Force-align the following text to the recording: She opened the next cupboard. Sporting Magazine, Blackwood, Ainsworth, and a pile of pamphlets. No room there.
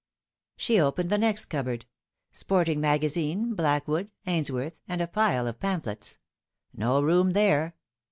She 0.57 0.79
opened 0.79 1.11
the 1.11 1.19
next 1.19 1.45
cupboard. 1.45 1.85
Sporting 2.31 2.81
Magazine, 2.81 3.53
Blackwood, 3.53 4.09
Ainsworth, 4.25 4.79
and 4.87 4.99
a 4.99 5.05
pile 5.05 5.45
of 5.45 5.59
pamphlets. 5.59 6.17
No 6.73 7.03
room 7.03 7.33
there. 7.33 7.75